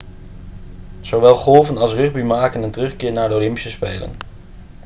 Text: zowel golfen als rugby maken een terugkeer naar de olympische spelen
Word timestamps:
zowel 1.01 1.35
golfen 1.35 1.77
als 1.77 1.93
rugby 1.93 2.19
maken 2.21 2.63
een 2.63 2.71
terugkeer 2.71 3.11
naar 3.11 3.29
de 3.29 3.35
olympische 3.35 3.69
spelen 3.69 4.11